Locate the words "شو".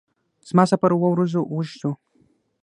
1.79-1.91